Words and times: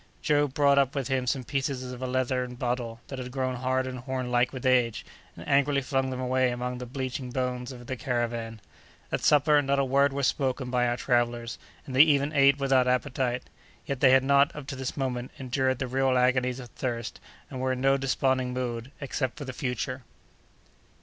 Joe 0.23 0.47
brought 0.47 0.79
up 0.79 0.95
with 0.95 1.09
him 1.09 1.27
some 1.27 1.43
pieces 1.43 1.91
of 1.91 2.01
a 2.01 2.07
leathern 2.07 2.55
bottle 2.55 3.01
that 3.07 3.19
had 3.19 3.31
grown 3.31 3.57
hard 3.57 3.85
and 3.85 3.99
horn 3.99 4.31
like 4.31 4.51
with 4.51 4.65
age, 4.65 5.05
and 5.35 5.47
angrily 5.47 5.81
flung 5.83 6.09
them 6.09 6.19
away 6.19 6.49
among 6.49 6.79
the 6.79 6.87
bleaching 6.87 7.29
bones 7.29 7.71
of 7.71 7.85
the 7.85 7.95
caravan. 7.95 8.61
At 9.11 9.21
supper, 9.21 9.61
not 9.61 9.77
a 9.77 9.85
word 9.85 10.11
was 10.11 10.25
spoken 10.25 10.71
by 10.71 10.87
our 10.87 10.97
travellers, 10.97 11.59
and 11.85 11.95
they 11.95 12.01
even 12.01 12.33
ate 12.33 12.57
without 12.57 12.87
appetite. 12.87 13.43
Yet 13.85 13.99
they 13.99 14.09
had 14.09 14.23
not, 14.23 14.55
up 14.55 14.65
to 14.69 14.75
this 14.75 14.97
moment, 14.97 15.29
endured 15.37 15.77
the 15.77 15.85
real 15.85 16.17
agonies 16.17 16.59
of 16.59 16.69
thirst, 16.69 17.19
and 17.51 17.61
were 17.61 17.73
in 17.73 17.81
no 17.81 17.95
desponding 17.97 18.53
mood, 18.53 18.91
excepting 19.01 19.37
for 19.37 19.45
the 19.45 19.53
future. 19.53 20.01